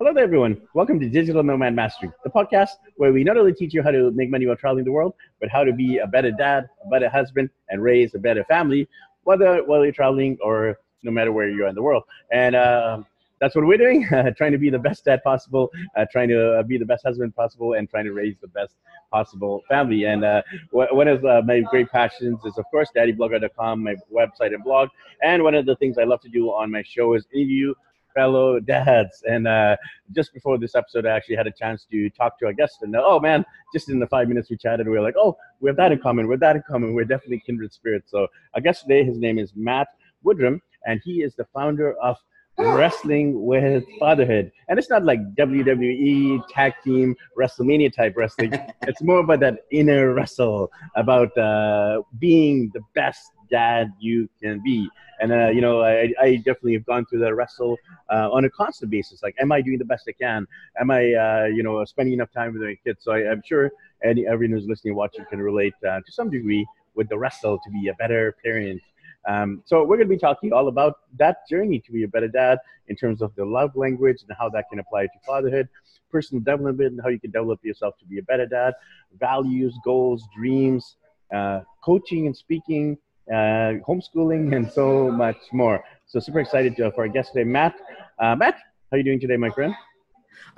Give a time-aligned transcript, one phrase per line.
[0.00, 0.60] Hello there, everyone.
[0.74, 4.10] Welcome to Digital Nomad Mastery, the podcast where we not only teach you how to
[4.10, 7.08] make money while traveling the world, but how to be a better dad, a better
[7.08, 8.88] husband, and raise a better family,
[9.22, 12.02] whether while you're traveling or no matter where you are in the world.
[12.32, 13.02] And uh,
[13.40, 16.58] that's what we're doing, uh, trying to be the best dad possible, uh, trying to
[16.58, 18.74] uh, be the best husband possible, and trying to raise the best
[19.12, 20.06] possible family.
[20.06, 20.42] And uh,
[20.72, 24.88] one of uh, my great passions is, of course, daddyblogger.com, my website and blog.
[25.22, 27.74] And one of the things I love to do on my show is interview
[28.14, 29.22] fellow dads.
[29.28, 29.76] And uh,
[30.12, 32.78] just before this episode, I actually had a chance to talk to our guest.
[32.82, 35.68] And oh man, just in the five minutes we chatted, we were like, oh, we
[35.68, 36.28] have that in common.
[36.28, 36.94] We're that in common.
[36.94, 38.10] We're definitely kindred spirits.
[38.10, 39.88] So our guest today, his name is Matt
[40.24, 42.16] Woodrum, and he is the founder of
[42.58, 44.50] wrestling with fatherhood.
[44.68, 48.52] And it's not like WWE tag team WrestleMania type wrestling.
[48.82, 54.88] it's more about that inner wrestle about uh, being the best dad you can be.
[55.20, 57.76] And uh, you know, I, I definitely have gone through that wrestle
[58.10, 59.22] uh, on a constant basis.
[59.22, 60.46] Like, am I doing the best I can?
[60.80, 63.04] Am I, uh, you know, spending enough time with my kids?
[63.04, 63.70] So I, am sure
[64.02, 67.70] any everyone who's listening, watching, can relate uh, to some degree with the wrestle to
[67.70, 68.80] be a better parent
[69.26, 72.28] um, so we're going to be talking all about that journey to be a better
[72.28, 72.58] dad
[72.88, 75.68] in terms of the love language and how that can apply to fatherhood,
[76.10, 78.74] personal development, and how you can develop yourself to be a better dad,
[79.18, 80.96] values, goals, dreams,
[81.34, 82.98] uh, coaching and speaking,
[83.30, 85.82] uh, homeschooling, and so much more.
[86.06, 87.74] So super excited to, for our guest today, Matt.
[88.18, 89.74] Uh, Matt, how are you doing today, my friend?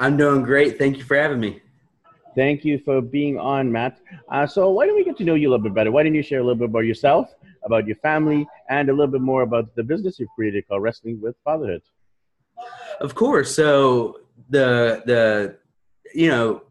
[0.00, 0.78] I'm doing great.
[0.78, 1.60] Thank you for having me.
[2.34, 3.98] Thank you for being on, Matt.
[4.28, 5.90] Uh, so why don't we get to know you a little bit better?
[5.90, 7.34] Why don't you share a little bit about yourself
[7.66, 11.20] about your family, and a little bit more about the business you've created called Wrestling
[11.20, 11.82] with Fatherhood.
[13.00, 13.54] Of course.
[13.54, 15.56] So the the
[16.14, 16.62] you know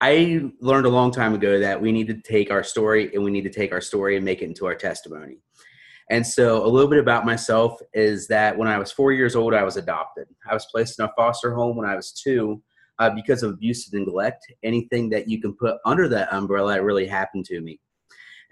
[0.00, 3.30] I learned a long time ago that we need to take our story and we
[3.30, 5.38] need to take our story and make it into our testimony.
[6.10, 9.54] And so, a little bit about myself is that when I was four years old,
[9.54, 10.26] I was adopted.
[10.50, 12.60] I was placed in a foster home when I was two
[12.98, 14.44] uh, because of abuse and neglect.
[14.64, 17.78] Anything that you can put under that umbrella really happened to me.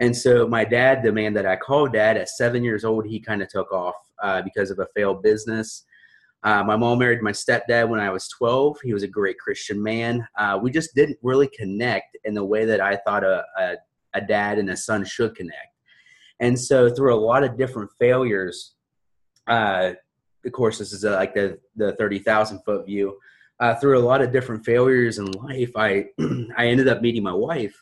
[0.00, 3.20] And so my dad, the man that I called dad at seven years old, he
[3.20, 5.84] kind of took off uh, because of a failed business.
[6.42, 8.78] Uh, my mom married my stepdad when I was 12.
[8.82, 10.26] He was a great Christian man.
[10.38, 13.74] Uh, we just didn't really connect in the way that I thought a, a,
[14.14, 15.76] a, dad and a son should connect.
[16.40, 18.72] And so through a lot of different failures,
[19.48, 19.92] uh,
[20.46, 23.18] of course, this is a, like the, the 30,000 foot view.
[23.58, 26.06] Uh, through a lot of different failures in life, I,
[26.56, 27.76] I ended up meeting my wife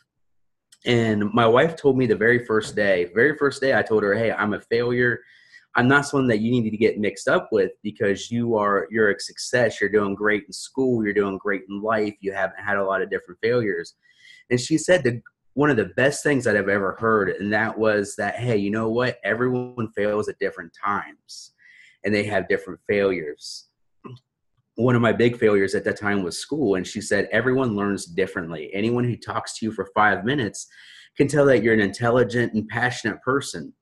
[0.87, 4.15] and my wife told me the very first day, very first day, I told her,
[4.15, 5.21] "Hey, I'm a failure.
[5.75, 9.11] I'm not someone that you need to get mixed up with because you are you're
[9.11, 9.81] a success.
[9.81, 11.05] You're doing great in school.
[11.05, 12.15] You're doing great in life.
[12.21, 13.95] You haven't had a lot of different failures."
[14.51, 15.23] And she said the
[15.55, 18.71] one of the best things that I've ever heard, and that was that, "Hey, you
[18.71, 19.19] know what?
[19.25, 21.53] Everyone fails at different times,
[22.05, 23.68] and they have different failures."
[24.79, 28.07] One of my big failures at that time was school and she said everyone learns
[28.07, 28.71] differently.
[28.73, 30.69] Anyone who talks to you for five minutes
[31.17, 33.73] can tell that you're an intelligent and passionate person.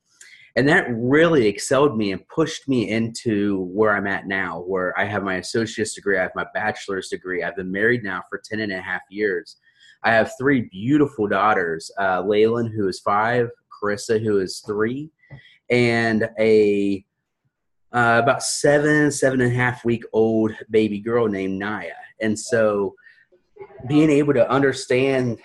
[0.56, 5.04] And that really excelled me and pushed me into where i'm at now where i
[5.04, 8.60] have my associate's degree i have my bachelor's degree i've been married now for 10
[8.60, 9.58] and a half years.
[10.02, 13.50] I have three beautiful daughters uh, Laylan, who is five
[13.82, 15.10] carissa who is three
[15.68, 17.04] and a
[17.92, 21.92] uh, about seven, seven and a half week old baby girl named Naya.
[22.20, 22.94] And so
[23.86, 25.38] being able to understand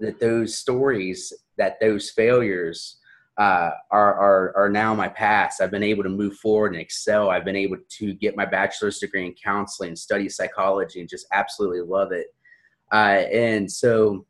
[0.00, 2.98] that those stories, that those failures
[3.38, 5.60] uh, are, are, are now my past.
[5.60, 7.30] I've been able to move forward and excel.
[7.30, 11.82] I've been able to get my bachelor's degree in counseling, study psychology, and just absolutely
[11.82, 12.26] love it.
[12.92, 14.26] Uh, and so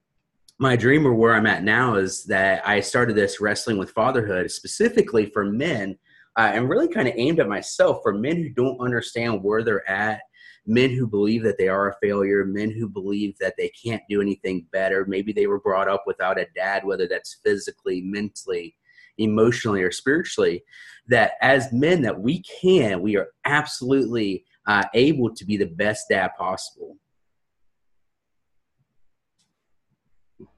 [0.59, 4.51] my dream or where I'm at now is that I started this wrestling with fatherhood
[4.51, 5.97] specifically for men
[6.39, 9.89] uh, and really kind of aimed at myself for men who don't understand where they're
[9.91, 10.21] at,
[10.67, 14.23] men who believe that they are a failure, men who believe that they can't do
[14.23, 15.05] anything better.
[15.07, 18.77] Maybe they were brought up without a dad, whether that's physically, mentally,
[19.19, 20.63] emotionally, or spiritually.
[21.09, 26.07] That as men, that we can, we are absolutely uh, able to be the best
[26.09, 26.97] dad possible.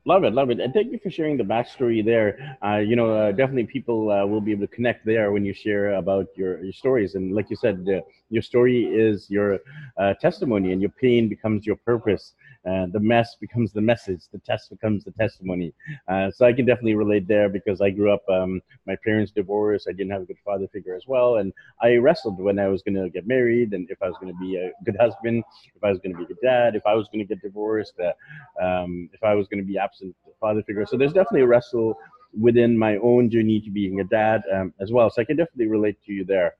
[0.06, 2.56] Love it, love it, and thank you for sharing the backstory there.
[2.64, 5.52] Uh, you know, uh, definitely people uh, will be able to connect there when you
[5.52, 7.16] share about your, your stories.
[7.16, 7.86] And like you said,
[8.30, 9.58] your story is your
[9.98, 12.32] uh, testimony, and your pain becomes your purpose.
[12.66, 14.22] Uh, the mess becomes the message.
[14.32, 15.72] The test becomes the testimony.
[16.08, 18.22] Uh, so I can definitely relate there because I grew up.
[18.28, 19.86] Um, my parents divorced.
[19.88, 21.52] I didn't have a good father figure as well, and
[21.82, 24.38] I wrestled when I was going to get married, and if I was going to
[24.40, 25.44] be a good husband,
[25.74, 27.42] if I was going to be a good dad, if I was going to get
[27.42, 30.86] divorced, uh, um, if I was going to be absent father figure.
[30.86, 31.98] So there's definitely a wrestle
[32.38, 35.10] within my own journey to being a dad um, as well.
[35.10, 36.54] So I can definitely relate to you there.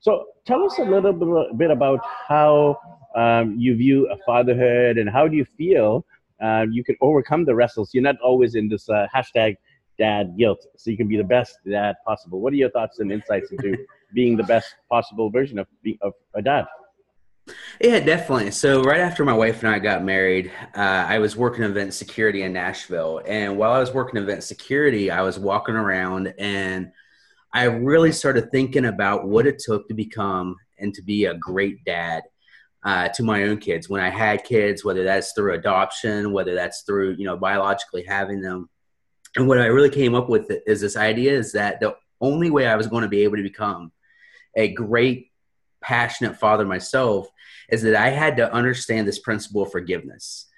[0.00, 1.12] So tell us a little
[1.56, 2.78] bit about how
[3.14, 6.04] um, you view a fatherhood, and how do you feel
[6.42, 7.90] uh, you can overcome the wrestles?
[7.94, 9.56] You're not always in this uh, hashtag
[9.98, 12.40] dad guilt, so you can be the best dad possible.
[12.40, 13.76] What are your thoughts and insights into
[14.14, 15.66] being the best possible version of,
[16.02, 16.66] of a dad?
[17.80, 18.52] Yeah, definitely.
[18.52, 22.42] So right after my wife and I got married, uh, I was working event security
[22.42, 26.90] in Nashville, and while I was working event security, I was walking around and
[27.52, 31.84] I really started thinking about what it took to become and to be a great
[31.84, 32.22] dad
[32.84, 36.82] uh, to my own kids when I had kids, whether that's through adoption, whether that's
[36.82, 38.70] through you know biologically having them.
[39.36, 42.66] And what I really came up with is this idea is that the only way
[42.66, 43.92] I was going to be able to become
[44.56, 45.30] a great,
[45.82, 47.28] passionate father myself
[47.70, 50.48] is that I had to understand this principle of forgiveness.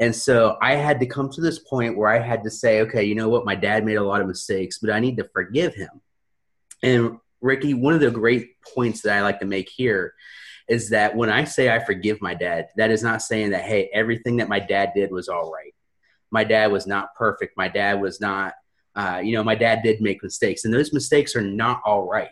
[0.00, 3.02] And so I had to come to this point where I had to say, okay,
[3.02, 3.44] you know what?
[3.44, 6.00] My dad made a lot of mistakes, but I need to forgive him.
[6.82, 10.14] And Ricky, one of the great points that I like to make here
[10.68, 13.90] is that when I say I forgive my dad, that is not saying that, hey,
[13.92, 15.74] everything that my dad did was all right.
[16.30, 17.56] My dad was not perfect.
[17.56, 18.54] My dad was not,
[18.94, 22.28] uh, you know, my dad did make mistakes, and those mistakes are not all right.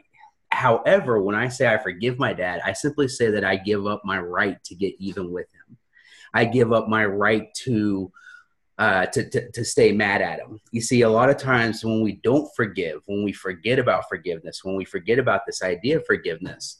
[0.57, 4.03] However, when I say I forgive my dad, I simply say that I give up
[4.07, 5.77] my right to get even with him.
[6.33, 8.11] I give up my right to
[8.79, 10.61] uh, to, to, to stay mad at him.
[10.71, 14.65] You see, a lot of times when we don't forgive, when we forget about forgiveness,
[14.65, 16.79] when we forget about this idea of forgiveness,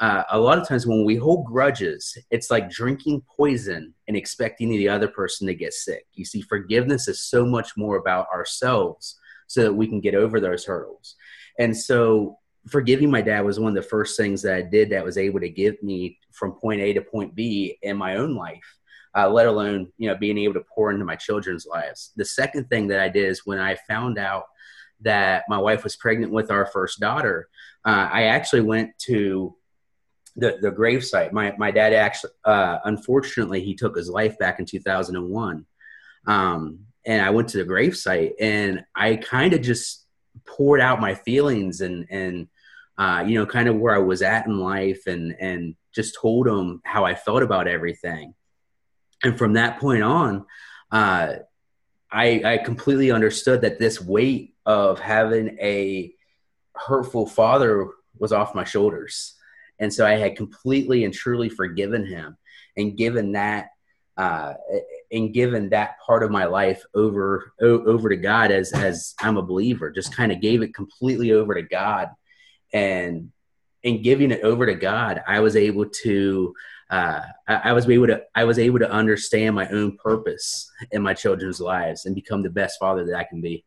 [0.00, 4.70] uh, a lot of times when we hold grudges, it's like drinking poison and expecting
[4.70, 6.06] the other person to get sick.
[6.14, 10.40] You see, forgiveness is so much more about ourselves so that we can get over
[10.40, 11.14] those hurdles.
[11.58, 12.38] And so,
[12.68, 15.40] forgiving my dad was one of the first things that I did that was able
[15.40, 18.78] to give me from point A to point B in my own life
[19.16, 22.12] uh, let alone you know being able to pour into my children's lives.
[22.16, 24.44] The second thing that I did is when I found out
[25.00, 27.48] that my wife was pregnant with our first daughter,
[27.84, 29.56] uh, I actually went to
[30.36, 31.32] the the gravesite.
[31.32, 35.64] My my dad actually, uh, unfortunately, he took his life back in 2001,
[36.26, 40.06] um, and I went to the gravesite and I kind of just
[40.44, 42.48] poured out my feelings and and
[42.98, 46.46] uh, you know kind of where I was at in life and and just told
[46.46, 48.34] him how I felt about everything
[49.24, 50.44] and from that point on,
[50.92, 51.34] uh,
[52.12, 56.12] I, I completely understood that this weight of having a
[56.74, 57.88] hurtful father
[58.18, 59.34] was off my shoulders.
[59.80, 62.36] And so I had completely and truly forgiven him
[62.76, 63.70] and given that
[64.16, 64.54] uh,
[65.10, 69.42] and given that part of my life over over to God as as I'm a
[69.42, 69.90] believer.
[69.90, 72.10] Just kind of gave it completely over to God,
[72.74, 73.30] and
[73.84, 76.54] in giving it over to God, I was able to
[76.90, 81.02] uh, I, I, was able to I was able to understand my own purpose in
[81.02, 83.64] my children's lives and become the best father that I can be.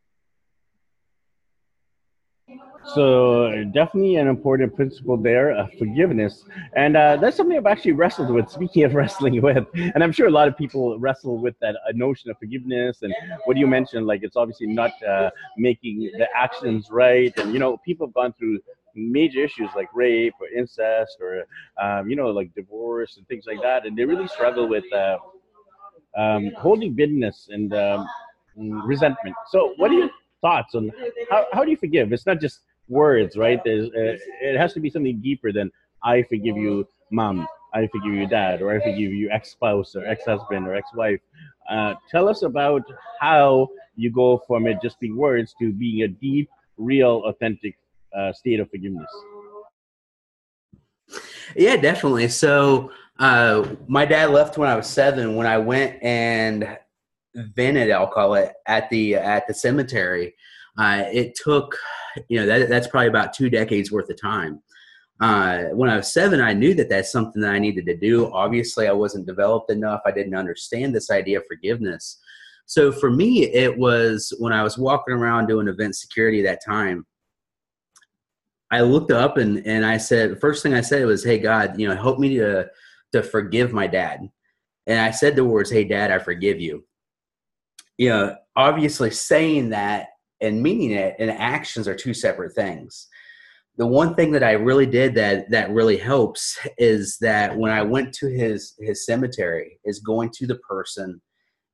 [2.93, 8.49] So definitely an important principle there, forgiveness, and uh, that's something I've actually wrestled with.
[8.49, 11.91] Speaking of wrestling with, and I'm sure a lot of people wrestle with that uh,
[11.93, 12.99] notion of forgiveness.
[13.01, 13.13] And
[13.43, 17.77] what you mentioned, like it's obviously not uh, making the actions right, and you know
[17.77, 18.59] people have gone through
[18.97, 21.45] major issues like rape or incest or
[21.81, 25.17] um, you know like divorce and things like that, and they really struggle with uh,
[26.17, 28.07] um, holding bitterness and um,
[28.55, 29.35] resentment.
[29.49, 30.09] So, what are your
[30.41, 30.91] thoughts on
[31.29, 32.11] how, how do you forgive?
[32.11, 33.61] It's not just words, right?
[33.63, 35.71] There's, uh, it has to be something deeper than
[36.03, 37.47] I forgive you, mom.
[37.73, 41.19] I forgive you, dad, or I forgive you, ex-spouse or ex-husband or ex-wife.
[41.69, 42.83] Uh, tell us about
[43.19, 47.77] how you go from it just being words to being a deep, real, authentic
[48.17, 49.09] uh, state of forgiveness?
[51.55, 52.27] Yeah, definitely.
[52.27, 55.35] So uh, my dad left when I was seven.
[55.35, 56.77] When I went and
[57.35, 60.35] vented, I'll call it, at the at the cemetery,
[60.77, 61.75] uh, it took
[62.29, 64.61] you know that that's probably about two decades worth of time.
[65.19, 68.31] Uh, when I was seven, I knew that that's something that I needed to do.
[68.33, 70.01] Obviously, I wasn't developed enough.
[70.05, 72.19] I didn't understand this idea of forgiveness.
[72.67, 77.06] So for me, it was when I was walking around doing event security that time.
[78.71, 81.87] I looked up and and I said, first thing I said was, "Hey God, you
[81.87, 82.67] know, help me to
[83.13, 84.29] to forgive my dad."
[84.87, 86.85] And I said the words, "Hey Dad, I forgive you."
[87.97, 90.09] You know, obviously saying that
[90.41, 93.07] and meaning it and actions are two separate things.
[93.77, 97.81] The one thing that I really did that that really helps is that when I
[97.81, 101.21] went to his his cemetery, is going to the person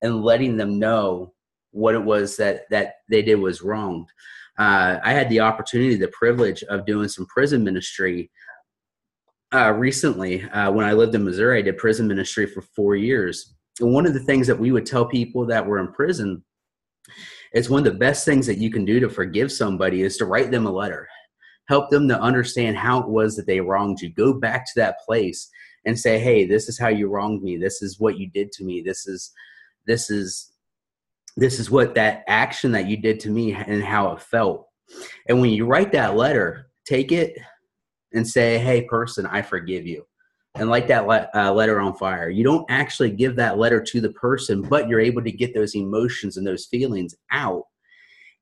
[0.02, 1.34] and letting them know
[1.72, 4.10] what it was that that they did was wronged
[4.57, 8.29] uh, I had the opportunity, the privilege of doing some prison ministry
[9.53, 10.43] uh, recently.
[10.50, 13.55] Uh, when I lived in Missouri, I did prison ministry for four years.
[13.79, 16.43] And one of the things that we would tell people that were in prison
[17.53, 20.25] is one of the best things that you can do to forgive somebody is to
[20.25, 21.07] write them a letter.
[21.67, 24.12] Help them to understand how it was that they wronged you.
[24.13, 25.50] Go back to that place
[25.86, 28.63] and say hey this is how you wronged me this is what you did to
[28.63, 29.31] me this is
[29.86, 30.52] this is
[31.36, 34.68] this is what that action that you did to me and how it felt.
[35.28, 37.38] And when you write that letter take it
[38.13, 40.06] and say hey person i forgive you
[40.56, 42.30] and light that le- uh, letter on fire.
[42.30, 45.75] You don't actually give that letter to the person but you're able to get those
[45.75, 47.63] emotions and those feelings out.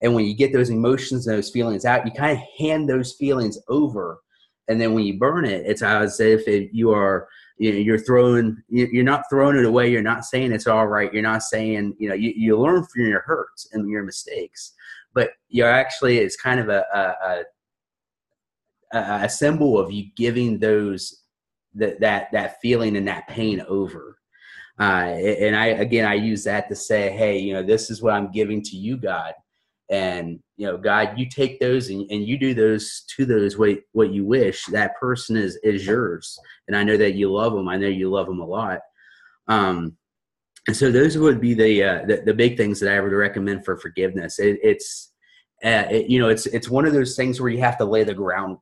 [0.02, 3.14] And when you get those emotions and those feelings out you kind of hand those
[3.14, 4.20] feelings over.
[4.68, 7.28] And then when you burn it it's as if it, you are
[7.62, 9.92] you're throwing you're not throwing it away.
[9.92, 11.14] You're not saying it's all right.
[11.14, 14.74] You're not saying you know you, you learn from your hurts and your mistakes.
[15.14, 21.22] But you're actually it's kind of a a, a, a symbol of you giving those
[21.76, 24.18] that that that feeling and that pain over.
[24.80, 28.14] Uh, and i again i use that to say hey you know this is what
[28.14, 29.34] i'm giving to you god.
[29.92, 33.80] And you know god you take those and, and you do those to those what,
[33.94, 34.68] what you wish.
[34.68, 36.38] That person is is yours.
[36.68, 38.80] And i know that you love them i know you love them a lot.
[39.48, 39.98] Um
[40.68, 43.66] and so those would be the uh, the, the big things that i would recommend
[43.66, 44.38] for forgiveness.
[44.38, 45.14] It, it's
[45.66, 48.04] uh, it, you know it's it's one of those things where you have to lay
[48.04, 48.62] the groundwork.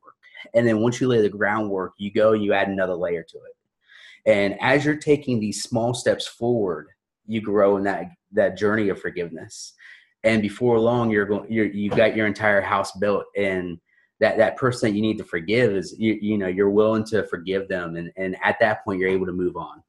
[0.54, 3.36] And then once you lay the groundwork you go and you add another layer to
[3.36, 4.32] it.
[4.32, 6.86] And as you're taking these small steps forward
[7.26, 9.74] you grow in that that journey of forgiveness
[10.24, 13.78] and before long you're going you're, you've got your entire house built and
[14.20, 17.22] that that person that you need to forgive is you, you know you're willing to
[17.24, 19.82] forgive them and and at that point you're able to move on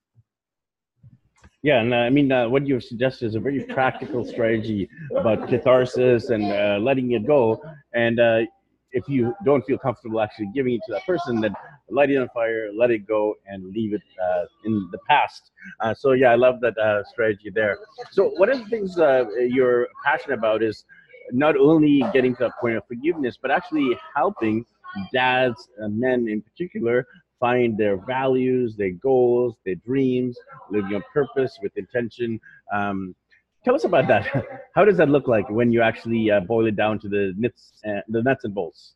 [1.64, 5.48] yeah, and uh, I mean, uh, what you've suggested is a very practical strategy about
[5.48, 7.62] catharsis and uh, letting it go.
[7.94, 8.42] And uh,
[8.94, 11.54] if you don't feel comfortable actually giving it to that person, then
[11.90, 15.52] light it on fire, let it go, and leave it uh, in the past.
[15.80, 17.78] Uh, so yeah, I love that uh, strategy there.
[18.12, 20.84] So one of the things uh, you're passionate about is
[21.32, 24.66] not only getting to a point of forgiveness, but actually helping
[25.14, 27.06] dads, men in particular,
[27.40, 30.38] find their values, their goals, their dreams,
[30.70, 32.40] living on purpose with intention.
[32.74, 33.16] Um,
[33.64, 34.46] tell us about that.
[34.76, 37.74] How does that look like when you actually uh, boil it down to the nuts,
[37.88, 38.96] uh, the nuts and bolts?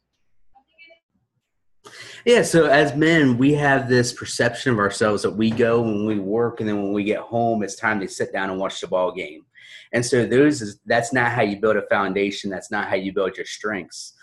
[2.25, 6.19] Yeah, so as men, we have this perception of ourselves that we go when we
[6.19, 8.87] work, and then when we get home, it's time to sit down and watch the
[8.87, 9.45] ball game.
[9.93, 12.49] And so those is that's not how you build a foundation.
[12.49, 14.13] That's not how you build your strengths.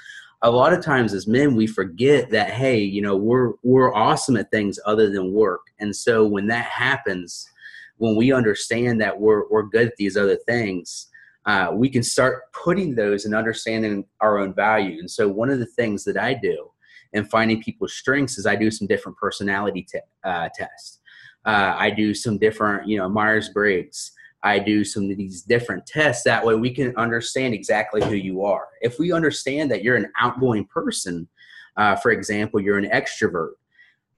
[0.42, 4.36] A lot of times as men, we forget that hey, you know, we're we're awesome
[4.36, 5.62] at things other than work.
[5.78, 7.48] And so when that happens,
[7.96, 11.08] when we understand that we're we're good at these other things,
[11.46, 14.98] uh, we can start putting those and understanding our own value.
[14.98, 16.70] And so one of the things that I do
[17.12, 19.86] and finding people's strengths is I do some different personality
[20.24, 21.00] uh, tests.
[21.44, 24.12] Uh, I do some different, you know, Myers Briggs.
[24.44, 26.24] I do some of these different tests.
[26.24, 28.66] That way we can understand exactly who you are.
[28.80, 31.28] If we understand that you're an outgoing person,
[31.76, 33.52] uh, for example, you're an extrovert.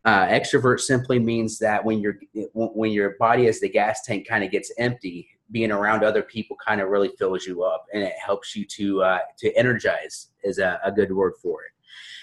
[0.05, 2.19] Uh, extrovert simply means that when your
[2.53, 6.57] when your body as the gas tank kind of gets empty, being around other people
[6.65, 10.59] kind of really fills you up, and it helps you to uh, to energize is
[10.59, 11.71] a, a good word for it.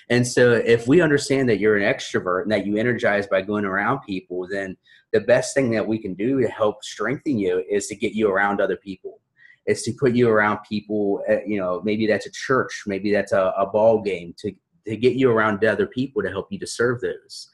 [0.10, 3.66] And so if we understand that you're an extrovert and that you energize by going
[3.66, 4.76] around people, then
[5.14, 8.30] the best thing that we can do to help strengthen you is to get you
[8.30, 9.20] around other people.
[9.68, 13.32] Is to put you around people, uh, you know, maybe that's a church, maybe that's
[13.32, 14.52] a, a ball game, to,
[14.86, 17.50] to get you around to other people to help you to serve those.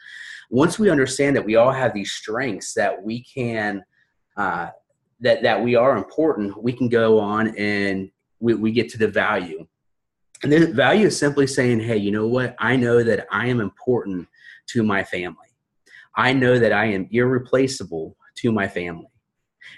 [0.50, 3.84] Once we understand that we all have these strengths that we can,
[4.38, 4.70] uh,
[5.20, 9.08] that, that we are important, we can go on and we, we get to the
[9.08, 9.68] value
[10.44, 12.56] and the value is simply saying, hey, you know what?
[12.60, 14.28] I know that I am important
[14.68, 15.36] to my family.
[16.16, 19.08] I know that I am irreplaceable to my family.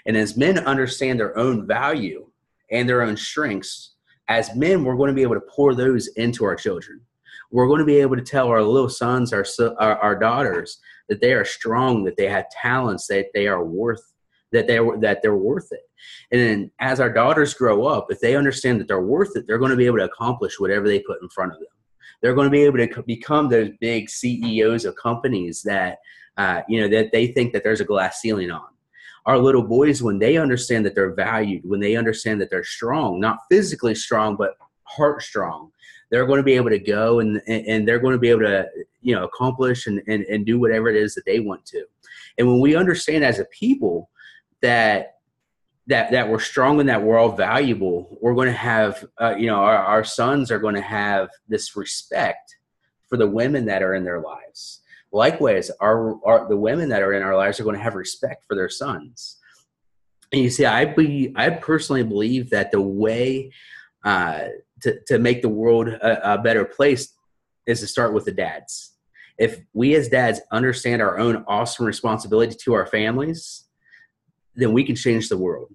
[0.06, 2.30] And as men understand their own value
[2.70, 3.94] and their own strengths,
[4.28, 7.00] as men, we're going to be able to pour those into our children.
[7.50, 9.44] We're going to be able to tell our little sons, our,
[9.78, 10.78] our, our daughters,
[11.08, 14.02] that they are strong, that they have talents, that they are worth
[14.52, 15.82] that they're that they're worth it.
[16.32, 19.58] And then as our daughters grow up, if they understand that they're worth it, they're
[19.58, 21.68] going to be able to accomplish whatever they put in front of them.
[22.20, 25.98] They're going to be able to become those big CEOs of companies that
[26.36, 28.66] uh, you know that they think that there's a glass ceiling on.
[29.26, 33.20] Our little boys, when they understand that they're valued, when they understand that they're strong,
[33.20, 34.54] not physically strong, but
[34.84, 35.70] heart strong,
[36.10, 38.68] they're going to be able to go and, and they're going to be able to
[39.00, 41.84] you know accomplish and, and, and do whatever it is that they want to.
[42.38, 44.10] And when we understand as a people
[44.60, 45.16] that
[45.86, 49.46] that that we're strong and that we're all valuable we're going to have uh, you
[49.46, 52.56] know our, our sons are going to have this respect
[53.08, 54.82] for the women that are in their lives.
[55.12, 58.44] Likewise our, our the women that are in our lives are going to have respect
[58.46, 59.36] for their sons.
[60.32, 63.50] And you see i be i personally believe that the way
[64.04, 64.44] uh,
[64.82, 67.14] to, to make the world a, a better place
[67.66, 68.90] is to start with the dads
[69.40, 73.64] if we as dads understand our own awesome responsibility to our families,
[74.54, 75.74] then we can change the world.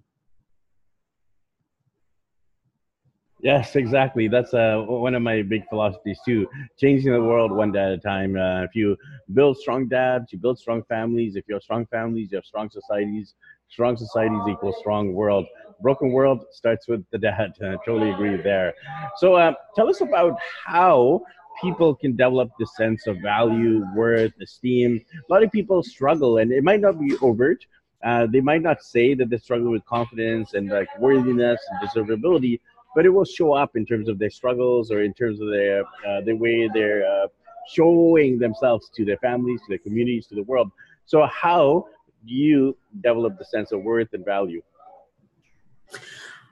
[3.45, 4.27] Yes, exactly.
[4.27, 6.47] That's uh, one of my big philosophies too.
[6.79, 8.35] Changing the world one day at a time.
[8.35, 8.97] Uh, if you
[9.33, 11.35] build strong dads, you build strong families.
[11.35, 13.35] If you have strong families, you have strong societies.
[13.69, 15.45] Strong societies equal strong world.
[15.81, 17.53] Broken world starts with the dad.
[17.63, 18.73] Uh, totally agree there.
[19.17, 21.21] So, uh, tell us about how
[21.61, 25.01] people can develop the sense of value, worth, esteem.
[25.29, 27.65] A lot of people struggle, and it might not be overt.
[28.03, 32.59] Uh, they might not say that they struggle with confidence and like worthiness and deservability,
[32.95, 35.83] but it will show up in terms of their struggles or in terms of their
[36.07, 37.27] uh, the way they're uh,
[37.67, 40.71] showing themselves to their families, to their communities, to the world.
[41.05, 41.87] So how
[42.25, 44.61] do you develop the sense of worth and value?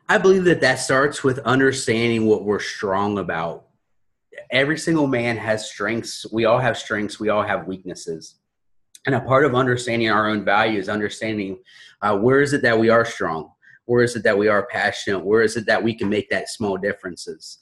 [0.09, 3.65] I believe that that starts with understanding what we're strong about.
[4.51, 6.25] Every single man has strengths.
[6.31, 7.19] We all have strengths.
[7.19, 8.35] We all have weaknesses.
[9.05, 11.59] And a part of understanding our own value is understanding
[12.01, 13.51] uh, where is it that we are strong?
[13.85, 15.25] Where is it that we are passionate?
[15.25, 17.59] Where is it that we can make that small differences?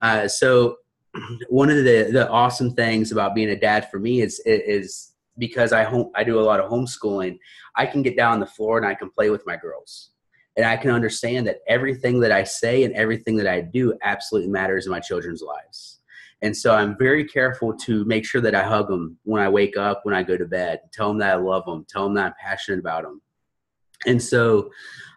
[0.00, 0.76] Uh, so
[1.48, 5.72] one of the, the awesome things about being a dad for me is, is because
[5.72, 7.38] I home, I do a lot of homeschooling,
[7.76, 10.10] I can get down on the floor and I can play with my girls.
[10.56, 14.50] And I can understand that everything that I say and everything that I do absolutely
[14.50, 16.00] matters in my children's lives.
[16.42, 19.76] And so I'm very careful to make sure that I hug them when I wake
[19.76, 22.26] up, when I go to bed, tell them that I love them, tell them that
[22.26, 23.20] I'm passionate about them.
[24.06, 24.70] And so,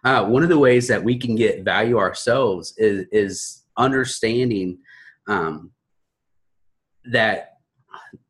[0.04, 4.78] uh, one of the ways that we can get value ourselves is, is understanding
[5.26, 5.72] um,
[7.04, 7.58] that,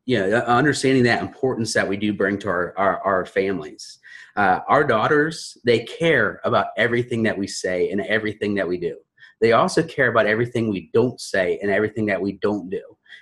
[0.05, 3.99] you know, understanding that importance that we do bring to our, our, our families.
[4.35, 8.97] Uh, our daughters, they care about everything that we say and everything that we do.
[9.41, 12.81] They also care about everything we don't say and everything that we don't do.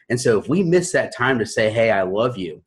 [0.10, 2.64] And so, if we miss that time to say, "Hey, I love you,"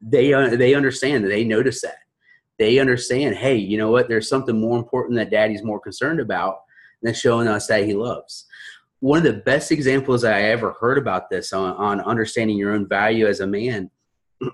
[0.00, 1.98] they uh, they understand that they notice that
[2.60, 4.06] they understand, hey, you know what?
[4.06, 6.58] There's something more important that daddy's more concerned about
[7.02, 8.44] than showing us that he loves.
[9.00, 12.86] One of the best examples I ever heard about this on, on understanding your own
[12.86, 13.90] value as a man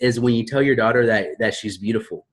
[0.00, 2.26] is when you tell your daughter that, that she's beautiful.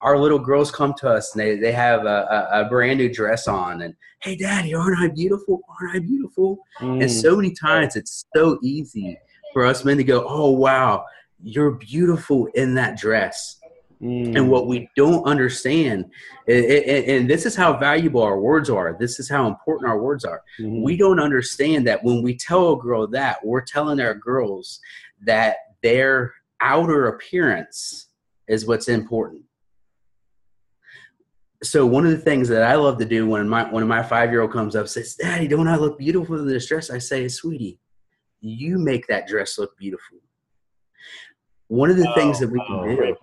[0.00, 3.12] Our little girls come to us and they, they have a, a, a brand new
[3.12, 5.60] dress on and, hey, daddy, aren't I beautiful?
[5.80, 6.58] Aren't I beautiful?
[6.80, 7.02] Mm.
[7.02, 9.16] And so many times it's so easy
[9.52, 11.04] for us men to go, oh, wow,
[11.40, 13.59] you're beautiful in that dress
[14.02, 14.34] Mm.
[14.34, 16.06] And what we don't understand,
[16.48, 20.42] and this is how valuable our words are, this is how important our words are.
[20.58, 20.82] Mm-hmm.
[20.82, 24.80] We don't understand that when we tell a girl that, we're telling our girls
[25.22, 26.32] that their
[26.62, 28.08] outer appearance
[28.48, 29.42] is what's important.
[31.62, 34.30] So one of the things that I love to do when my when my five
[34.30, 37.28] year old comes up says, "Daddy, don't I look beautiful in this dress?" I say,
[37.28, 37.78] "Sweetie,
[38.40, 40.18] you make that dress look beautiful."
[41.68, 43.14] One of the oh, things that we can oh, do,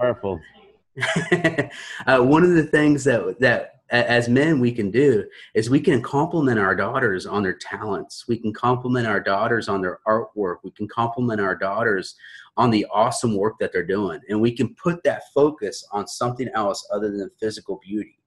[2.08, 6.02] uh, one of the things that that as men we can do is we can
[6.02, 8.26] compliment our daughters on their talents.
[8.28, 10.58] We can compliment our daughters on their artwork.
[10.64, 12.16] We can compliment our daughters
[12.58, 14.20] on the awesome work that they're doing.
[14.28, 18.20] And we can put that focus on something else other than physical beauty.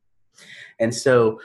[0.78, 1.40] And so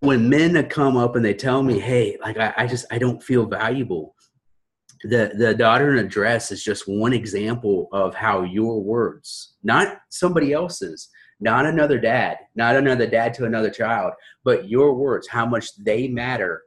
[0.00, 3.22] when men come up and they tell me hey like i, I just i don't
[3.22, 4.14] feel valuable
[5.04, 9.98] the the daughter in a dress is just one example of how your words not
[10.08, 14.12] somebody else's not another dad not another dad to another child
[14.44, 16.62] but your words how much they matter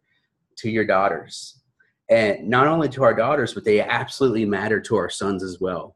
[0.60, 1.62] to your daughters.
[2.10, 5.96] And not only to our daughters but they absolutely matter to our sons as well.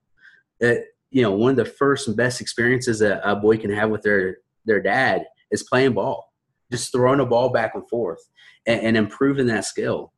[0.60, 3.90] That you know one of the first and best experiences a, a boy can have
[3.90, 6.32] with their their dad is playing ball
[6.72, 8.20] just throwing a ball back and forth
[8.66, 10.12] and, and improving that skill.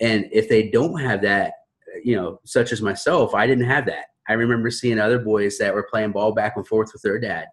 [0.00, 1.52] And if they don't have that
[2.02, 4.06] you know, such as myself, I didn't have that.
[4.28, 7.46] I remember seeing other boys that were playing ball back and forth with their dad,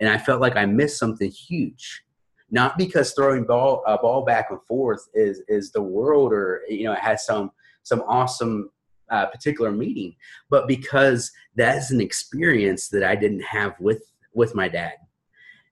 [0.00, 2.02] and I felt like I missed something huge.
[2.50, 6.84] Not because throwing ball a ball back and forth is is the world or you
[6.84, 7.50] know it has some
[7.82, 8.70] some awesome
[9.10, 10.14] uh, particular meaning,
[10.50, 14.02] but because that's an experience that I didn't have with
[14.34, 14.94] with my dad.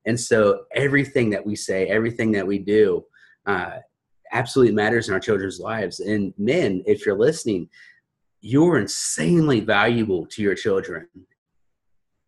[0.07, 3.05] And so everything that we say, everything that we do,
[3.47, 3.79] uh,
[4.33, 6.01] absolutely matters in our children's lives.
[6.01, 7.69] And men, if you're listening,
[8.47, 11.09] you're insanely valuable to your children.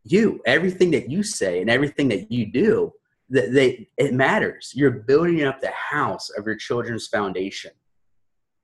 [0.03, 2.95] You, everything that you say and everything that you do,
[3.29, 4.73] that they it matters.
[4.75, 7.73] You're building up the house of your children's foundation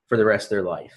[0.09, 0.95] for the rest of their life.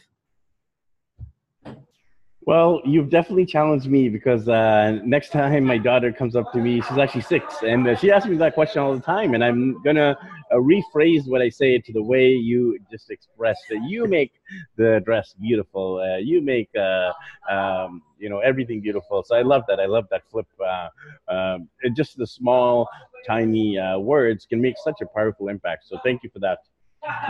[2.46, 6.80] Well, you've definitely challenged me because uh, next time my daughter comes up to me,
[6.80, 9.82] she's actually six, and uh, she asks me that question all the time, and I'm
[9.84, 10.16] gonna
[10.56, 13.82] uh, rephrase what I say to the way you just expressed it.
[13.84, 14.32] You make
[14.78, 16.00] the dress beautiful.
[16.00, 17.12] Uh, you make uh,
[17.50, 19.24] um, you know everything beautiful.
[19.24, 19.80] So I love that.
[19.80, 20.48] I love that flip.
[20.60, 20.90] Uh,
[21.28, 22.88] um, just the small,
[23.28, 25.88] tiny uh, words can make such a powerful impact.
[25.88, 26.60] So thank you for that.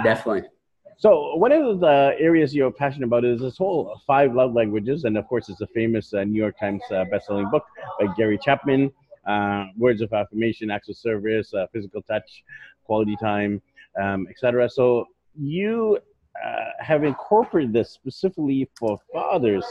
[0.04, 0.50] Definitely.
[0.98, 5.18] So one of the areas you're passionate about is this whole five love languages, and
[5.18, 7.66] of course, it's a famous uh, New York Times uh, best-selling book
[8.00, 8.92] by Gary Chapman.
[9.28, 12.44] Uh, words of affirmation, acts of service, uh, physical touch,
[12.86, 13.62] quality time,
[14.02, 14.70] um, etc.
[14.70, 15.06] So
[15.38, 15.98] you
[16.46, 19.66] uh, have incorporated this specifically for fathers.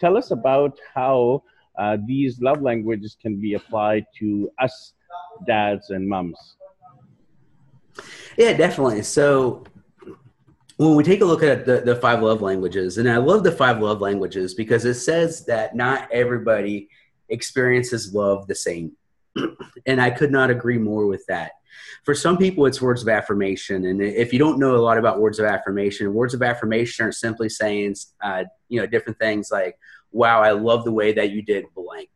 [0.00, 1.42] Tell us about how
[1.78, 4.94] uh, these love languages can be applied to us
[5.46, 6.56] dads and moms.
[8.36, 9.02] Yeah, definitely.
[9.02, 9.64] So
[10.76, 13.52] when we take a look at the, the five love languages, and I love the
[13.52, 16.88] five love languages because it says that not everybody
[17.28, 18.92] experiences love the same.
[19.86, 21.52] and I could not agree more with that.
[22.04, 23.86] For some people, it's words of affirmation.
[23.86, 27.12] And if you don't know a lot about words of affirmation, words of affirmation are
[27.12, 29.78] simply saying, uh, you know, different things like,
[30.10, 32.08] wow, I love the way that you did blank.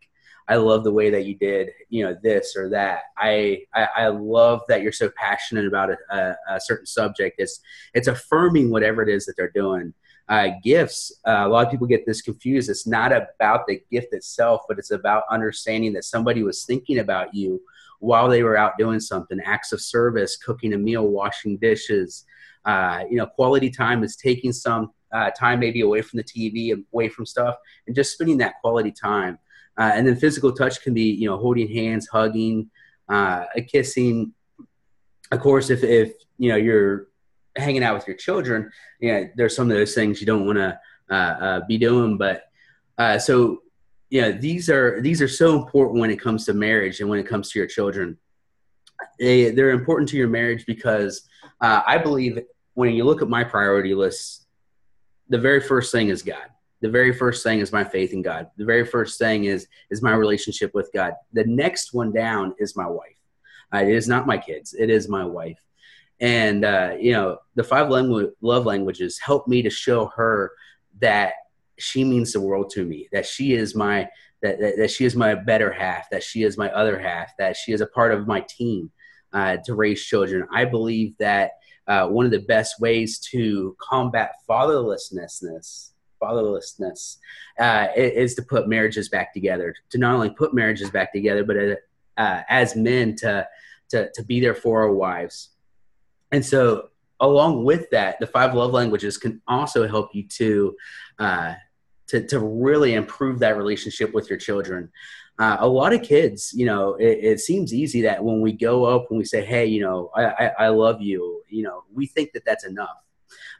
[0.48, 3.00] I love the way that you did, you know, this or that.
[3.16, 7.36] I I, I love that you're so passionate about a, a, a, certain subject.
[7.38, 7.60] It's
[7.94, 9.92] it's affirming whatever it is that they're doing.
[10.28, 11.12] Uh, gifts.
[11.26, 12.68] Uh, a lot of people get this confused.
[12.68, 17.32] It's not about the gift itself, but it's about understanding that somebody was thinking about
[17.32, 17.60] you
[18.00, 19.40] while they were out doing something.
[19.44, 22.24] Acts of service, cooking a meal, washing dishes.
[22.64, 26.72] Uh, you know, quality time is taking some uh, time maybe away from the TV,
[26.92, 27.54] away from stuff,
[27.86, 29.38] and just spending that quality time.
[29.78, 32.70] Uh, and then physical touch can be, you know, holding hands, hugging,
[33.08, 34.32] uh, kissing.
[35.30, 37.08] Of course, if, if, you know, you're
[37.56, 40.58] hanging out with your children, you know, there's some of those things you don't want
[40.58, 40.78] to
[41.10, 42.18] uh, uh, be doing.
[42.18, 42.44] But
[43.20, 43.62] so,
[44.10, 47.26] know, these are, these are so important when it comes to marriage and when it
[47.26, 48.16] comes to your children.
[49.18, 51.28] They, they're important to your marriage because
[51.60, 52.40] uh, I believe
[52.74, 54.46] when you look at my priority list,
[55.28, 56.46] the very first thing is God
[56.80, 58.50] the very first thing is my faith in God.
[58.56, 61.14] The very first thing is is my relationship with God.
[61.32, 63.16] The next one down is my wife.
[63.74, 64.74] Uh, it is not my kids.
[64.74, 65.58] It is my wife.
[66.20, 70.52] And uh, you know, the five langu- love languages help me to show her
[71.00, 71.32] that
[71.78, 73.08] she means the world to me.
[73.12, 74.08] That she is my
[74.42, 76.10] that, that, that she is my better half.
[76.10, 77.36] That she is my other half.
[77.38, 78.90] That she is a part of my team
[79.32, 80.46] uh, to raise children.
[80.52, 81.52] I believe that
[81.86, 87.18] uh, one of the best ways to combat fatherlessness fatherlessness
[87.58, 89.74] uh, is to put marriages back together.
[89.90, 91.74] To not only put marriages back together, but uh,
[92.16, 93.46] uh, as men to,
[93.90, 95.50] to to be there for our wives.
[96.32, 96.88] And so,
[97.20, 100.76] along with that, the five love languages can also help you to
[101.18, 101.54] uh,
[102.08, 104.90] to to really improve that relationship with your children.
[105.38, 108.84] Uh, a lot of kids, you know, it, it, seems easy that when we go
[108.84, 112.06] up and we say, "Hey, you know, I, I, I love you," you know, we
[112.06, 112.96] think that that's enough.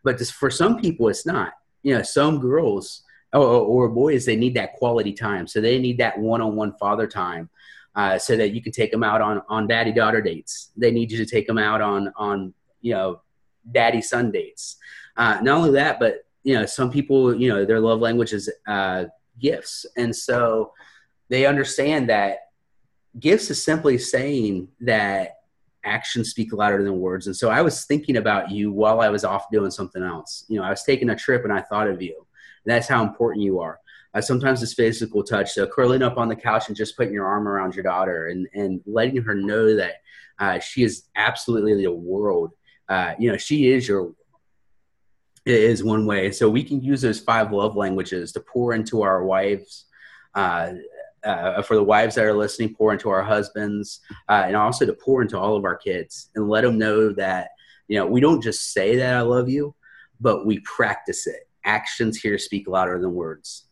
[0.02, 1.52] But this, for some people, it's not
[1.87, 5.46] you know, some girls or, or boys, they need that quality time.
[5.46, 7.48] So they need that one-on-one father time.
[7.94, 10.70] Uh, so that you can take them out on, on daddy daughter dates.
[10.76, 13.22] They need you to take them out on, on, you know,
[13.72, 14.76] daddy son dates.
[15.16, 18.48] Uh, not only that, but, you know, some people, you know, their love language is
[18.68, 19.06] uh,
[19.40, 19.85] gifts.
[19.96, 20.72] And so
[21.28, 22.38] they understand that
[23.18, 25.38] gifts is simply saying that
[25.82, 27.26] actions speak louder than words.
[27.26, 30.44] And so I was thinking about you while I was off doing something else.
[30.46, 32.14] You know, I was taking a trip and I thought of you.
[32.64, 33.80] And that's how important you are.
[34.14, 35.50] Uh, sometimes it's physical touch.
[35.50, 38.46] So curling up on the couch and just putting your arm around your daughter and,
[38.54, 39.94] and letting her know that
[40.38, 42.52] uh, she is absolutely the world.
[42.88, 44.14] Uh, you know, she is your
[45.46, 46.32] is one way.
[46.32, 49.87] So we can use those five love languages to pour into our wives,
[50.35, 50.72] uh,
[51.24, 54.92] uh, for the wives that are listening, pour into our husbands, uh, and also to
[54.92, 57.50] pour into all of our kids and let them know that,
[57.88, 59.74] you know, we don't just say that I love you,
[60.20, 61.48] but we practice it.
[61.64, 63.64] Actions here speak louder than words.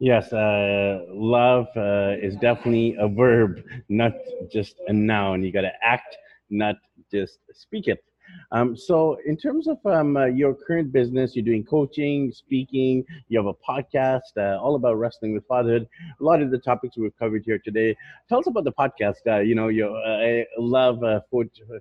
[0.00, 4.12] Yes, uh, love uh, is definitely a verb, not
[4.52, 5.42] just a noun.
[5.42, 6.16] You got to act,
[6.50, 6.76] not
[7.10, 8.04] just speak it.
[8.52, 13.38] Um, so, in terms of um, uh, your current business, you're doing coaching, speaking, you
[13.38, 15.88] have a podcast uh, all about wrestling with fatherhood.
[16.20, 17.96] A lot of the topics we've covered here today.
[18.28, 19.26] Tell us about the podcast.
[19.26, 21.20] Uh, you know, you uh, love uh,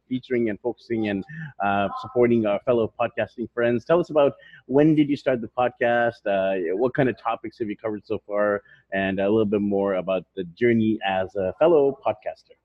[0.09, 1.23] featuring and focusing and
[1.63, 3.85] uh, supporting our fellow podcasting friends.
[3.85, 4.33] Tell us about
[4.65, 6.13] when did you start the podcast?
[6.75, 8.61] what kind of topics have you covered so far?
[8.91, 12.62] And a little bit more about the journey as a fellow podcaster.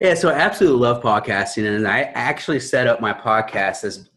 [0.00, 4.08] Yeah, so I absolutely love podcasting, and I actually set up my podcast as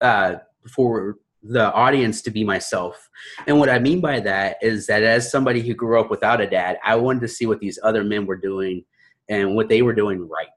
[0.00, 0.36] uh,
[0.68, 3.08] for the audience to be myself.
[3.46, 6.48] And what I mean by that is that as somebody who grew up without a
[6.48, 8.84] dad, I wanted to see what these other men were doing
[9.28, 10.48] and what they were doing right.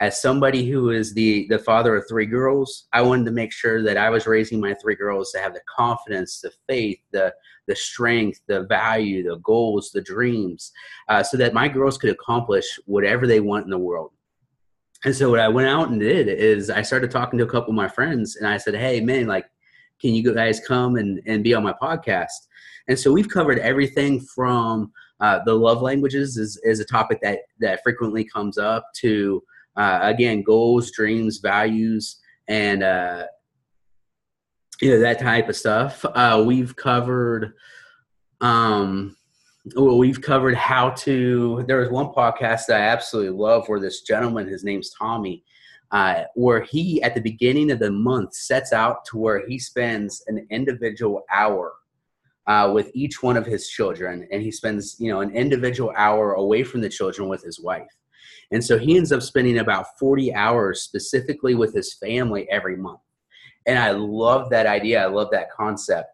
[0.00, 3.82] As somebody who is the the father of three girls, I wanted to make sure
[3.82, 7.32] that I was raising my three girls to have the confidence, the faith, the
[7.68, 10.72] the strength, the value, the goals, the dreams,
[11.08, 14.12] uh, so that my girls could accomplish whatever they want in the world.
[15.04, 17.70] And so what I went out and did is I started talking to a couple
[17.70, 19.46] of my friends, and I said, "Hey, man, like,
[20.00, 22.48] can you guys come and and be on my podcast?"
[22.88, 27.40] And so we've covered everything from uh, the love languages is, is a topic that,
[27.60, 29.42] that frequently comes up to,
[29.76, 33.26] uh, again, goals, dreams, values, and, uh,
[34.80, 36.04] you know, that type of stuff.
[36.04, 37.52] Uh, we've covered,
[38.40, 39.16] um,
[39.76, 44.02] well, we've covered how to, there was one podcast that I absolutely love where this
[44.02, 45.44] gentleman, his name's Tommy,
[45.90, 50.22] uh, where he at the beginning of the month sets out to where he spends
[50.28, 51.72] an individual hour
[52.46, 56.34] uh, with each one of his children, and he spends you know an individual hour
[56.34, 57.90] away from the children with his wife.
[58.52, 63.00] And so he ends up spending about 40 hours specifically with his family every month.
[63.66, 65.02] And I love that idea.
[65.02, 66.10] I love that concept.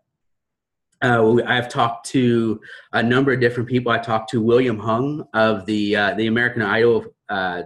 [1.02, 2.60] Uh, I've talked to
[2.92, 3.92] a number of different people.
[3.92, 7.62] I talked to William Hung of the uh, the American Idol uh,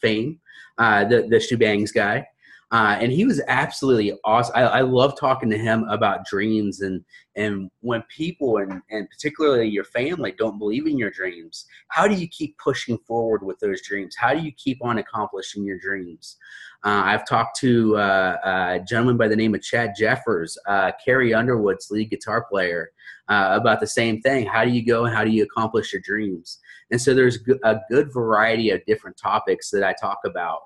[0.00, 0.40] fame,
[0.78, 2.26] uh, the the She Bangs guy.
[2.70, 4.54] Uh, and he was absolutely awesome.
[4.54, 7.02] I, I love talking to him about dreams and
[7.34, 12.14] and when people and and particularly your family don't believe in your dreams, how do
[12.14, 14.14] you keep pushing forward with those dreams?
[14.16, 16.36] How do you keep on accomplishing your dreams?
[16.84, 21.34] Uh, I've talked to uh, a gentleman by the name of Chad Jeffers, uh, Carrie
[21.34, 22.90] Underwood's lead guitar player,
[23.28, 24.46] uh, about the same thing.
[24.46, 26.58] How do you go and how do you accomplish your dreams?
[26.90, 30.60] And so there's a good variety of different topics that I talk about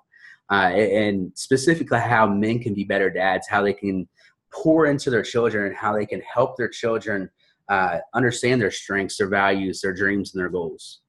[0.53, 4.07] uh, and specifically how men can be better dads, how they can
[4.53, 7.31] pour into their children, and how they can help their children
[7.71, 11.01] uh, understand their strengths, their values, their dreams, and their goals.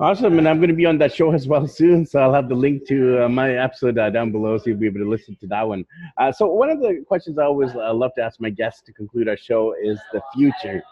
[0.00, 2.48] Awesome, and I'm going to be on that show as well soon, so I'll have
[2.48, 5.36] the link to uh, my episode uh, down below, so you'll be able to listen
[5.40, 5.84] to that one.
[6.16, 8.92] Uh, so, one of the questions I always uh, love to ask my guests to
[8.92, 10.82] conclude our show is the future.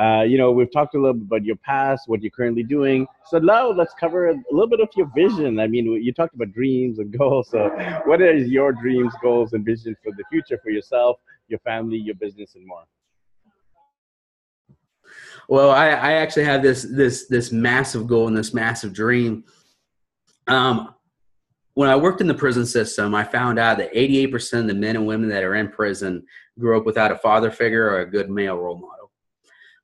[0.00, 3.06] Uh, you know, we've talked a little bit about your past, what you're currently doing.
[3.26, 5.60] So now let's cover a little bit of your vision.
[5.60, 7.50] I mean, you talked about dreams and goals.
[7.50, 7.68] So,
[8.06, 12.14] what is your dreams, goals, and vision for the future for yourself, your family, your
[12.14, 12.84] business, and more?
[15.48, 19.44] Well, I, I actually have this this this massive goal and this massive dream.
[20.46, 20.94] Um,
[21.74, 24.96] when I worked in the prison system, I found out that 88% of the men
[24.96, 26.24] and women that are in prison
[26.58, 29.01] grew up without a father figure or a good male role model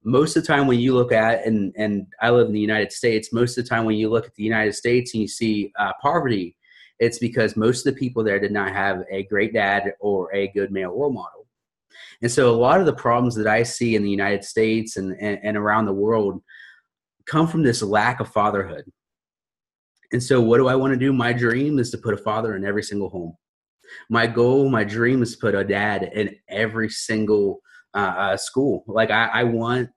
[0.05, 2.93] most of the time when you look at and and I live in the United
[2.93, 5.73] States, most of the time when you look at the United States and you see
[5.79, 6.57] uh, poverty,
[6.99, 10.49] it's because most of the people there did not have a great dad or a
[10.49, 11.47] good male role model.
[12.23, 15.17] And so a lot of the problems that I see in the United States and,
[15.21, 16.43] and, and around the world
[17.27, 18.85] come from this lack of fatherhood.
[20.13, 21.13] And so what do I want to do?
[21.13, 23.37] My dream is to put a father in every single home.
[24.11, 27.61] My goal, my dream is to put a dad in every single
[27.95, 28.85] uh, uh, school.
[28.87, 29.91] Like I, I want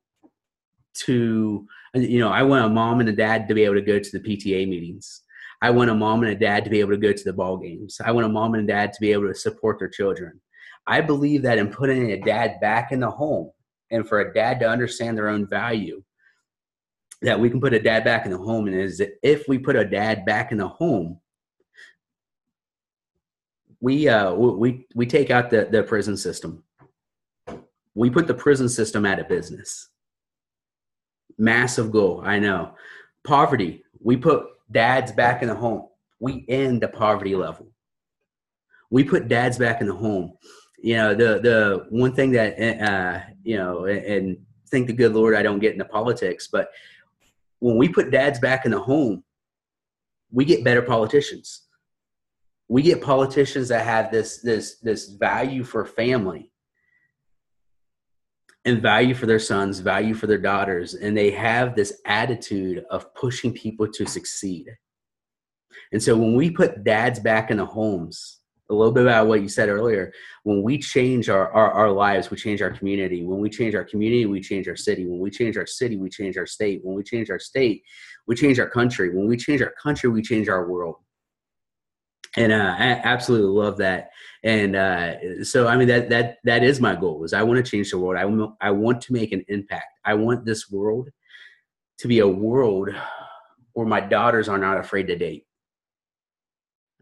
[0.93, 3.99] to, you know, I want a mom and a dad to be able to go
[3.99, 5.21] to the PTA meetings.
[5.61, 7.57] I want a mom and a dad to be able to go to the ball
[7.57, 8.01] games.
[8.03, 10.41] I want a mom and a dad to be able to support their children.
[10.87, 13.51] I believe that in putting a dad back in the home
[13.91, 16.01] and for a dad to understand their own value,
[17.21, 18.67] that we can put a dad back in the home.
[18.67, 21.19] And is that if we put a dad back in the home,
[23.79, 26.63] we uh we we take out the the prison system
[27.95, 29.89] we put the prison system out of business.
[31.37, 32.75] Massive goal, I know.
[33.23, 35.87] Poverty, we put dads back in the home.
[36.19, 37.67] We end the poverty level.
[38.89, 40.33] We put dads back in the home.
[40.79, 44.37] You know, the the one thing that uh, you know, and
[44.69, 46.69] thank the good Lord I don't get into politics, but
[47.59, 49.23] when we put dads back in the home,
[50.31, 51.67] we get better politicians.
[52.67, 56.50] We get politicians that have this this this value for family
[58.65, 63.13] and value for their sons, value for their daughters, and they have this attitude of
[63.15, 64.67] pushing people to succeed.
[65.91, 69.41] And so when we put dads back in the homes, a little bit about what
[69.41, 73.25] you said earlier, when we change our, our, our lives, we change our community.
[73.25, 75.05] When we change our community, we change our city.
[75.05, 76.79] When we change our city, we change our state.
[76.83, 77.83] When we change our state,
[78.27, 79.13] we change our country.
[79.13, 80.95] When we change our country, we change our world
[82.37, 84.11] and uh, I absolutely love that.
[84.43, 87.23] And uh, so, I mean, that that that is my goal.
[87.23, 88.19] Is I want to change the world.
[88.19, 89.85] I want I want to make an impact.
[90.05, 91.09] I want this world
[91.99, 92.89] to be a world
[93.73, 95.45] where my daughters are not afraid to date.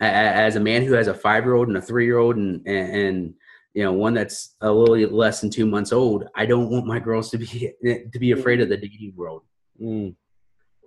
[0.01, 2.65] As a man who has a five year old and a three year old and,
[2.65, 3.33] and, and
[3.73, 6.99] you know one that's a little less than two months old, I don't want my
[6.99, 9.43] girls to be to be afraid of the dating world.
[9.81, 10.15] Mm.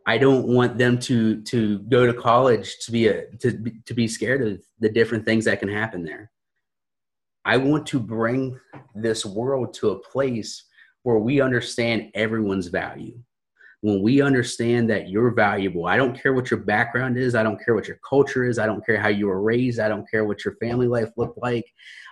[0.07, 4.09] I don't want them to to go to college to be a to to be
[4.09, 6.31] scared of the different things that can happen there.
[7.45, 8.59] I want to bring
[8.95, 10.65] this world to a place
[11.03, 13.19] where we understand everyone's value.
[13.81, 17.59] When we understand that you're valuable, I don't care what your background is, I don't
[17.65, 20.25] care what your culture is, I don't care how you were raised, I don't care
[20.25, 21.67] what your family life looked like,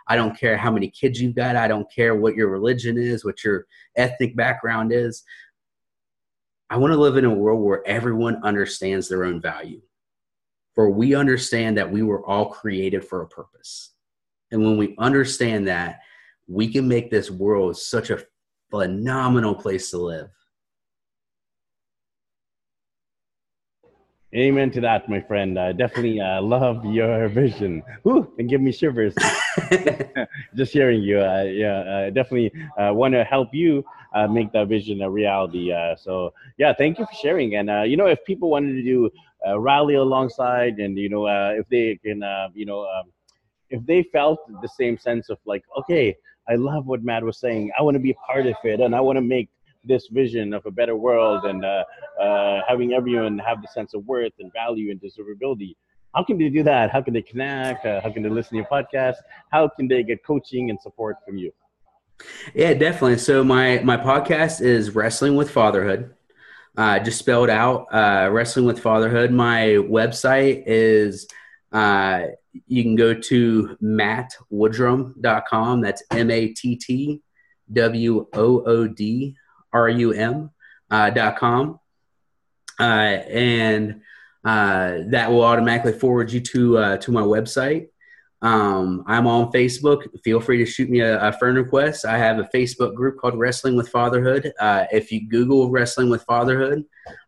[0.08, 3.24] I don't care how many kids you've got, I don't care what your religion is,
[3.24, 5.22] what your ethnic background is.
[6.72, 9.80] I want to live in a world where everyone understands their own value,
[10.76, 13.90] for we understand that we were all created for a purpose.
[14.52, 15.98] And when we understand that,
[16.46, 18.22] we can make this world such a
[18.70, 20.30] phenomenal place to live.
[24.32, 25.58] Amen to that, my friend.
[25.58, 27.82] I definitely uh, love your vision.
[28.06, 29.12] Ooh, and give me shivers.
[30.54, 31.18] Just hearing you.
[31.18, 35.72] Uh, yeah, I definitely uh, want to help you uh, make that vision a reality.
[35.72, 37.56] Uh, so, yeah, thank you for sharing.
[37.56, 39.10] And, uh, you know, if people wanted to do
[39.44, 42.22] a rally alongside and, you know, if they can,
[42.54, 43.10] you know, um,
[43.70, 46.16] if they felt the same sense of like, okay,
[46.48, 47.70] I love what Matt was saying.
[47.78, 49.48] I want to be a part of it and I want to make
[49.84, 51.84] this vision of a better world and uh,
[52.20, 55.76] uh, having everyone have the sense of worth and value and deservability.
[56.14, 56.90] How can they do that?
[56.90, 57.86] How can they connect?
[57.86, 59.16] Uh, how can they listen to your podcast?
[59.50, 61.52] How can they get coaching and support from you?
[62.54, 63.18] Yeah, definitely.
[63.18, 66.14] So my my podcast is Wrestling with Fatherhood.
[66.76, 69.30] Uh, just spelled out uh, Wrestling with Fatherhood.
[69.30, 71.26] My website is
[71.72, 72.22] uh,
[72.66, 75.80] you can go to mattwoodrum.com.
[75.80, 77.22] That's M A T T
[77.72, 79.36] W O O D
[79.72, 80.50] R-U-M
[80.90, 81.78] uh, dot com.
[82.78, 84.00] Uh, and
[84.44, 87.88] uh, that will automatically forward you to to my website.
[88.42, 90.06] Um, I'm on Facebook.
[90.24, 92.06] Feel free to shoot me a, a, friend request.
[92.06, 94.50] I have a Facebook group called Wrestling with Fatherhood.
[94.58, 96.84] Uh, if you Google Wrestling with Fatherhood,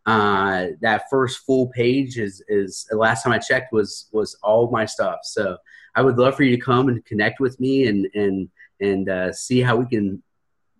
[0.06, 4.70] uh, that first full page is is the last time I checked was was all
[4.70, 5.18] my stuff.
[5.24, 5.58] So
[5.94, 8.48] I would love for you to come and connect with me and and
[8.80, 10.22] and uh, see how we can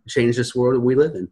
[0.09, 1.31] change this world that we live in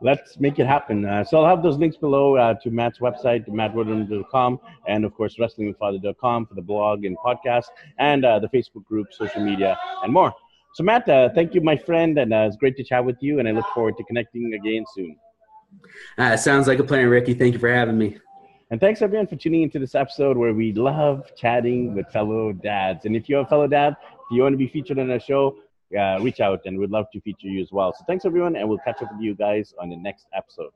[0.00, 1.04] let's make it happen.
[1.04, 5.36] Uh, so I'll have those links below uh, to Matt's website, mattwoodrum.com, and of course,
[5.38, 7.66] wrestlingwithfather.com for the blog and podcast,
[7.98, 10.32] and uh, the Facebook group, social media, and more.
[10.74, 13.38] So, Matt, uh, thank you, my friend, and uh, it's great to chat with you,
[13.38, 15.16] and I look forward to connecting again soon.
[16.16, 17.34] Uh, sounds like a plan, Ricky.
[17.34, 18.18] Thank you for having me.
[18.70, 23.06] And thanks everyone for tuning into this episode where we love chatting with fellow dads.
[23.06, 25.56] And if you're a fellow dad, if you want to be featured on our show,
[25.96, 27.92] uh, reach out and we'd love to feature you as well.
[27.92, 30.72] So thanks everyone, and we'll catch up with you guys on the next episode.